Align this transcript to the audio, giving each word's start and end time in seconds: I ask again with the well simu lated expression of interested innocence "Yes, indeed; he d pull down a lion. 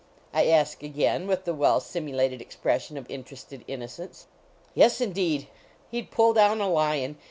I 0.33 0.47
ask 0.47 0.81
again 0.81 1.27
with 1.27 1.45
the 1.45 1.53
well 1.53 1.79
simu 1.79 2.15
lated 2.15 2.41
expression 2.41 2.97
of 2.97 3.07
interested 3.07 3.63
innocence 3.67 4.25
"Yes, 4.73 4.99
indeed; 4.99 5.45
he 5.91 6.01
d 6.01 6.07
pull 6.09 6.33
down 6.33 6.59
a 6.59 6.67
lion. 6.67 7.17